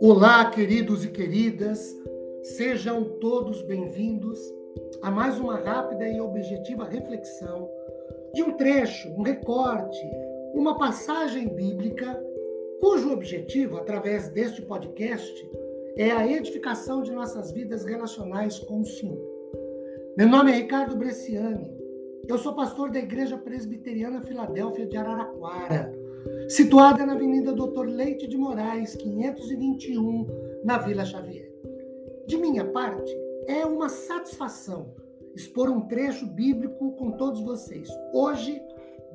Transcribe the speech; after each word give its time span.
Olá, 0.00 0.50
queridos 0.50 1.04
e 1.04 1.08
queridas, 1.08 1.96
sejam 2.42 3.18
todos 3.18 3.62
bem-vindos 3.62 4.38
a 5.02 5.10
mais 5.10 5.40
uma 5.40 5.56
rápida 5.56 6.08
e 6.08 6.20
objetiva 6.20 6.84
reflexão 6.84 7.68
de 8.34 8.42
um 8.42 8.56
trecho, 8.56 9.08
um 9.10 9.22
recorte, 9.22 10.00
uma 10.54 10.78
passagem 10.78 11.48
bíblica 11.48 12.22
cujo 12.80 13.12
objetivo, 13.12 13.78
através 13.78 14.28
deste 14.28 14.62
podcast, 14.62 15.50
é 15.96 16.10
a 16.10 16.26
edificação 16.26 17.02
de 17.02 17.12
nossas 17.12 17.52
vidas 17.52 17.84
relacionais 17.84 18.58
com 18.58 18.80
o 18.80 18.84
Senhor. 18.84 19.32
Meu 20.16 20.28
nome 20.28 20.52
é 20.52 20.56
Ricardo 20.56 20.96
Bresciani, 20.96 21.71
eu 22.28 22.38
sou 22.38 22.54
pastor 22.54 22.90
da 22.90 22.98
Igreja 22.98 23.36
Presbiteriana 23.36 24.22
Filadélfia 24.22 24.86
de 24.86 24.96
Araraquara 24.96 25.92
situada 26.48 27.06
na 27.06 27.14
Avenida 27.14 27.52
Doutor 27.52 27.86
Leite 27.86 28.26
de 28.26 28.36
Moraes, 28.36 28.94
521, 28.94 30.26
na 30.64 30.78
Vila 30.78 31.04
Xavier. 31.04 31.50
De 32.26 32.36
minha 32.36 32.64
parte, 32.64 33.10
é 33.46 33.64
uma 33.64 33.88
satisfação 33.88 34.94
expor 35.34 35.70
um 35.70 35.80
trecho 35.82 36.26
bíblico 36.26 36.92
com 36.92 37.12
todos 37.12 37.40
vocês. 37.40 37.88
Hoje, 38.12 38.60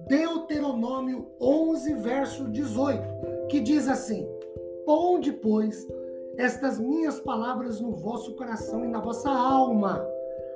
Deuteronômio 0.07 1.27
11, 1.39 1.93
verso 1.95 2.49
18, 2.49 3.47
que 3.49 3.59
diz 3.59 3.87
assim: 3.87 4.27
Ponde, 4.85 5.31
pois, 5.31 5.87
estas 6.37 6.79
minhas 6.79 7.19
palavras 7.19 7.79
no 7.79 7.91
vosso 7.91 8.35
coração 8.35 8.83
e 8.83 8.87
na 8.87 8.99
vossa 8.99 9.29
alma, 9.29 10.05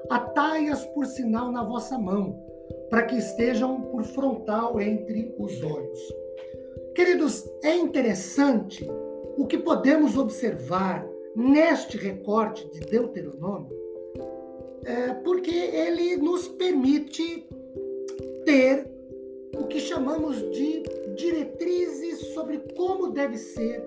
atai-as 0.10 0.86
por 0.88 1.06
sinal 1.06 1.52
na 1.52 1.64
vossa 1.64 1.98
mão, 1.98 2.40
para 2.90 3.04
que 3.04 3.16
estejam 3.16 3.82
por 3.82 4.04
frontal 4.04 4.80
entre 4.80 5.34
os 5.38 5.64
olhos. 5.64 6.00
Queridos, 6.94 7.50
é 7.64 7.76
interessante 7.76 8.86
o 9.38 9.46
que 9.48 9.58
podemos 9.58 10.18
observar 10.18 11.08
neste 11.36 11.98
recorte 11.98 12.70
de 12.70 12.82
Deuteronômio, 12.82 13.72
é, 14.86 15.14
porque 15.16 15.52
ele 15.52 16.18
nos 16.18 16.48
permite 16.48 17.48
ter 18.44 18.92
o 19.58 19.66
que 19.66 19.80
chamamos 19.80 20.38
de 20.52 20.84
diretrizes 21.16 22.34
sobre 22.34 22.60
como 22.76 23.12
deve 23.12 23.38
ser 23.38 23.84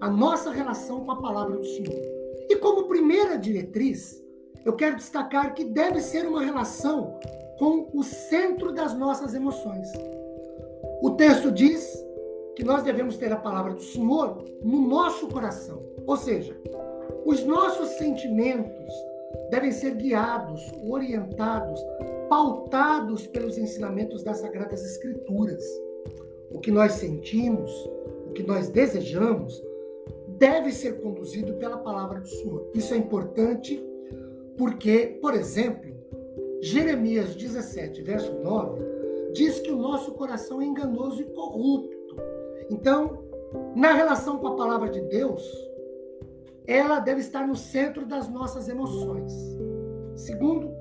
a 0.00 0.08
nossa 0.08 0.50
relação 0.50 1.04
com 1.04 1.10
a 1.10 1.20
palavra 1.20 1.56
do 1.56 1.64
Senhor. 1.64 2.02
E 2.48 2.56
como 2.56 2.88
primeira 2.88 3.36
diretriz, 3.36 4.23
eu 4.64 4.72
quero 4.72 4.96
destacar 4.96 5.54
que 5.54 5.64
deve 5.64 6.00
ser 6.00 6.26
uma 6.26 6.42
relação 6.42 7.18
com 7.58 7.88
o 7.92 8.02
centro 8.02 8.72
das 8.72 8.94
nossas 8.94 9.34
emoções. 9.34 9.88
O 11.02 11.10
texto 11.10 11.50
diz 11.50 12.02
que 12.56 12.64
nós 12.64 12.82
devemos 12.82 13.16
ter 13.16 13.32
a 13.32 13.36
palavra 13.36 13.74
do 13.74 13.82
Senhor 13.82 14.42
no 14.62 14.80
nosso 14.88 15.28
coração. 15.28 15.82
Ou 16.06 16.16
seja, 16.16 16.56
os 17.24 17.44
nossos 17.44 17.90
sentimentos 17.90 18.94
devem 19.50 19.72
ser 19.72 19.94
guiados, 19.96 20.62
orientados, 20.82 21.80
pautados 22.28 23.26
pelos 23.26 23.58
ensinamentos 23.58 24.22
das 24.22 24.38
Sagradas 24.38 24.84
Escrituras. 24.84 25.62
O 26.50 26.60
que 26.60 26.70
nós 26.70 26.92
sentimos, 26.92 27.70
o 28.28 28.32
que 28.32 28.42
nós 28.42 28.68
desejamos, 28.68 29.62
deve 30.28 30.72
ser 30.72 31.00
conduzido 31.00 31.54
pela 31.54 31.78
palavra 31.78 32.20
do 32.20 32.28
Senhor. 32.28 32.70
Isso 32.74 32.94
é 32.94 32.96
importante 32.96 33.82
porque, 34.56 35.18
por 35.20 35.34
exemplo, 35.34 35.92
Jeremias 36.60 37.34
17, 37.34 38.02
verso 38.02 38.32
9, 38.42 38.82
diz 39.32 39.60
que 39.60 39.70
o 39.70 39.76
nosso 39.76 40.12
coração 40.12 40.62
é 40.62 40.64
enganoso 40.64 41.20
e 41.20 41.24
corrupto. 41.24 42.16
Então, 42.70 43.24
na 43.74 43.92
relação 43.92 44.38
com 44.38 44.48
a 44.48 44.56
palavra 44.56 44.88
de 44.88 45.00
Deus, 45.02 45.42
ela 46.66 47.00
deve 47.00 47.20
estar 47.20 47.46
no 47.46 47.56
centro 47.56 48.06
das 48.06 48.28
nossas 48.28 48.68
emoções. 48.68 49.32
Segundo, 50.14 50.72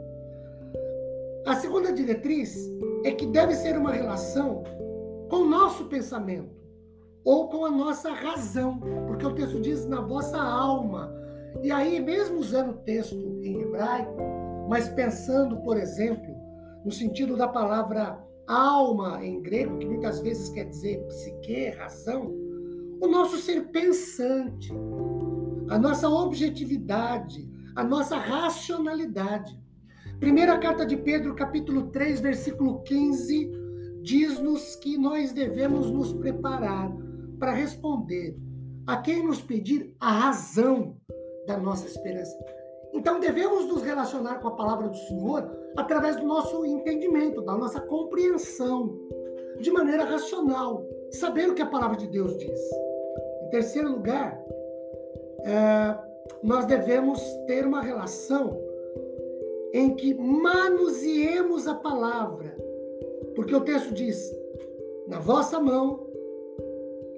a 1.45 1.56
segunda 1.56 1.91
diretriz 1.91 2.72
é 3.03 3.12
que 3.12 3.25
deve 3.25 3.53
ser 3.53 3.78
uma 3.78 3.91
relação 3.91 4.63
com 5.29 5.38
o 5.38 5.50
nosso 5.50 5.85
pensamento 5.85 6.56
ou 7.25 7.50
com 7.50 7.66
a 7.66 7.72
nossa 7.72 8.12
razão, 8.12 8.79
porque 9.07 9.25
o 9.25 9.33
texto 9.33 9.59
diz 9.59 9.85
na 9.85 10.01
vossa 10.01 10.38
alma. 10.38 11.13
E 11.62 11.72
aí, 11.72 12.00
mesmo 12.00 12.40
usando 12.40 12.72
o 12.72 12.78
texto 12.80 13.16
em 13.41 13.62
hebraico, 13.62 14.16
mas 14.69 14.90
pensando, 14.90 15.58
por 15.58 15.78
exemplo, 15.78 16.36
no 16.84 16.91
sentido 16.91 17.38
da 17.38 17.47
palavra 17.47 18.19
alma 18.47 19.24
em 19.24 19.41
grego, 19.41 19.78
que 19.78 19.86
muitas 19.86 20.19
vezes 20.19 20.50
quer 20.50 20.66
dizer 20.66 21.06
psique, 21.08 21.69
razão, 21.78 22.34
o 23.02 23.08
nosso 23.08 23.38
ser 23.38 23.69
pensante, 23.69 24.72
a 25.69 25.78
nossa 25.78 26.09
objetividade, 26.09 27.50
a 27.75 27.84
nossa 27.84 28.18
racionalidade. 28.18 29.59
Primeira 30.19 30.58
carta 30.58 30.86
de 30.86 30.97
Pedro, 30.97 31.36
capítulo 31.36 31.90
3, 31.90 32.19
versículo 32.19 32.81
15, 32.84 33.52
diz-nos 34.02 34.75
que 34.75 34.97
nós 34.97 35.31
devemos 35.31 35.90
nos 35.92 36.13
preparar 36.13 36.92
para 37.40 37.52
responder 37.52 38.38
a 38.86 38.97
quem 38.97 39.25
nos 39.25 39.42
pedir 39.42 39.96
a 40.00 40.12
razão 40.12 40.97
da 41.46 41.58
nossa 41.58 41.88
esperança. 41.88 42.38
Então 42.94 43.20
devemos 43.20 43.68
nos 43.68 43.81
relacionar 43.81 44.40
com 44.40 44.50
a 44.50 44.56
palavra 44.56 44.88
do 44.88 44.98
Senhor 44.98 45.50
através 45.76 46.16
do 46.16 46.26
nosso 46.26 46.66
entendimento, 46.66 47.42
da 47.42 47.56
nossa 47.56 47.81
compreensão, 47.81 48.96
de 49.59 49.72
maneira 49.72 50.04
racional, 50.04 50.86
saber 51.12 51.50
o 51.50 51.56
que 51.56 51.62
a 51.62 51.68
palavra 51.68 51.98
de 51.98 52.08
Deus 52.08 52.38
diz. 52.38 52.59
Em 53.44 53.50
terceiro 53.50 53.92
lugar, 53.92 54.40
é, 55.44 55.98
nós 56.42 56.66
devemos 56.66 57.20
ter 57.48 57.66
uma 57.66 57.81
relação 57.81 58.62
em 59.74 59.96
que 59.96 60.14
manuseemos 60.14 61.68
a 61.68 61.74
palavra, 61.74 62.56
porque 63.36 63.56
o 63.56 63.62
texto 63.62 63.92
diz: 63.92 64.31
na 65.08 65.20
vossa 65.20 65.60
mão 65.60 66.08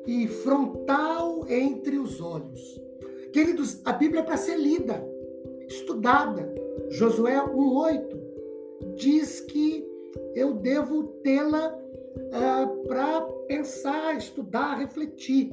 e 0.07 0.27
frontal 0.27 1.45
entre 1.49 1.97
os 1.97 2.21
olhos. 2.21 2.84
Queridos, 3.35 3.81
a 3.83 3.91
Bíblia 3.91 4.21
é 4.21 4.23
para 4.23 4.37
ser 4.37 4.55
lida 4.55 5.05
estudada. 5.67 6.49
Josué 6.89 7.35
1,8 7.35 8.95
diz 8.95 9.41
que 9.41 9.85
eu 10.33 10.53
devo 10.53 11.03
tê-la 11.21 11.77
uh, 11.77 12.87
para 12.87 13.23
pensar, 13.45 14.15
estudar, 14.15 14.77
refletir. 14.77 15.51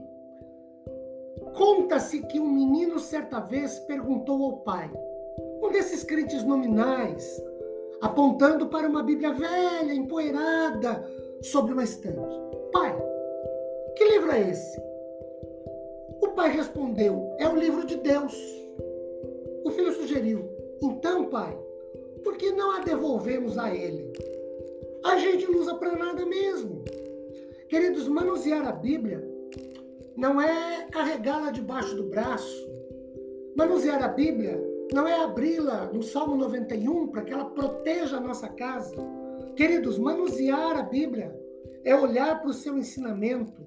Conta-se 1.57 2.25
que 2.29 2.39
um 2.39 2.53
menino 2.53 3.01
certa 3.01 3.41
vez 3.41 3.81
perguntou 3.81 4.45
ao 4.45 4.59
pai, 4.59 4.89
um 5.61 5.73
desses 5.73 6.05
crentes 6.05 6.45
nominais, 6.45 7.43
apontando 8.01 8.69
para 8.69 8.89
uma 8.89 9.03
Bíblia 9.03 9.33
velha, 9.33 9.93
empoeirada, 9.93 11.05
sobre 11.41 11.73
uma 11.73 11.83
estante: 11.83 12.37
Pai, 12.73 12.97
que 13.97 14.05
livro 14.05 14.31
é 14.31 14.51
esse? 14.51 14.93
O 16.23 16.29
pai 16.29 16.53
respondeu: 16.53 17.35
É 17.39 17.49
o 17.49 17.57
devolvemos 23.33 23.59
a 23.59 23.75
ele? 23.75 24.13
A 25.05 25.19
gente 25.19 25.47
não 25.51 25.61
usa 25.61 25.75
para 25.75 25.97
nada 25.97 26.25
mesmo. 26.27 26.85
Queridos, 27.69 28.07
manusear 28.07 28.67
a 28.67 28.73
Bíblia 28.73 29.27
não 30.17 30.41
é 30.41 30.87
carregá-la 30.91 31.51
debaixo 31.51 31.97
do 31.97 32.05
braço. 32.05 32.71
Manusear 33.57 34.03
a 34.03 34.09
Bíblia 34.09 34.63
não 34.93 35.09
é 35.09 35.23
abri-la 35.23 35.91
no 35.93 36.03
Salmo 36.03 36.37
91 36.37 37.09
para 37.09 37.23
que 37.23 37.33
ela 37.33 37.47
proteja 37.47 38.19
a 38.19 38.21
nossa 38.21 38.49
casa. 38.49 38.95
Queridos, 39.57 39.99
manusear 39.99 40.79
a 40.79 40.83
Bíblia 40.83 41.35
é 41.85 41.95
olhar 41.95 42.41
para 42.41 42.51
o 42.51 42.55
seu 42.55 42.79
ensinamento, 42.79 43.61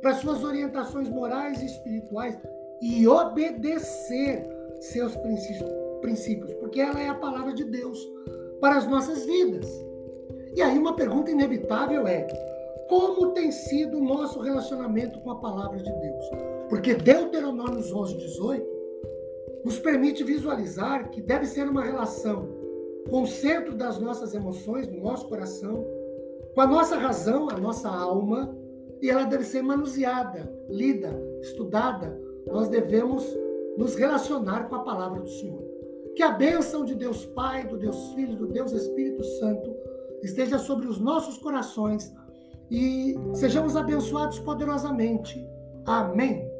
para 0.00 0.10
as 0.10 0.18
suas 0.18 0.42
orientações 0.42 1.08
morais 1.08 1.62
e 1.62 1.66
espirituais 1.66 2.36
e 2.80 3.06
obedecer 3.06 4.44
seus 4.80 5.14
princípios, 6.00 6.52
porque 6.54 6.80
ela 6.80 7.00
é 7.00 7.08
a 7.08 7.14
palavra 7.14 7.52
de 7.52 7.64
Deus 7.64 7.98
para 8.62 8.76
as 8.76 8.86
nossas 8.86 9.26
vidas. 9.26 9.68
E 10.54 10.62
aí 10.62 10.78
uma 10.78 10.94
pergunta 10.94 11.32
inevitável 11.32 12.06
é: 12.06 12.26
como 12.88 13.32
tem 13.32 13.50
sido 13.50 13.98
o 13.98 14.04
nosso 14.04 14.40
relacionamento 14.40 15.20
com 15.20 15.32
a 15.32 15.40
palavra 15.40 15.78
de 15.78 15.90
Deus? 15.90 16.24
Porque 16.68 16.94
Deuteronômio 16.94 17.80
11, 17.80 18.16
18 18.16 18.72
nos 19.64 19.78
permite 19.80 20.22
visualizar 20.22 21.10
que 21.10 21.20
deve 21.20 21.46
ser 21.46 21.68
uma 21.68 21.82
relação 21.82 22.48
com 23.10 23.22
o 23.22 23.26
centro 23.26 23.74
das 23.74 23.98
nossas 23.98 24.32
emoções, 24.32 24.86
do 24.86 24.98
nosso 25.00 25.28
coração, 25.28 25.84
com 26.54 26.60
a 26.60 26.66
nossa 26.66 26.96
razão, 26.96 27.48
a 27.50 27.58
nossa 27.58 27.88
alma, 27.88 28.56
e 29.00 29.10
ela 29.10 29.24
deve 29.24 29.44
ser 29.44 29.62
manuseada, 29.62 30.52
lida, 30.68 31.20
estudada. 31.40 32.16
Nós 32.46 32.68
devemos 32.68 33.26
nos 33.76 33.96
relacionar 33.96 34.68
com 34.68 34.76
a 34.76 34.84
palavra 34.84 35.20
do 35.20 35.28
Senhor. 35.28 35.71
Que 36.14 36.22
a 36.22 36.30
bênção 36.30 36.84
de 36.84 36.94
Deus 36.94 37.24
Pai, 37.26 37.66
do 37.66 37.78
Deus 37.78 38.12
Filho, 38.14 38.36
do 38.36 38.46
Deus 38.46 38.72
Espírito 38.72 39.24
Santo 39.24 39.74
esteja 40.22 40.58
sobre 40.58 40.86
os 40.86 40.98
nossos 40.98 41.38
corações 41.38 42.14
e 42.70 43.14
sejamos 43.34 43.76
abençoados 43.76 44.38
poderosamente. 44.38 45.44
Amém. 45.84 46.51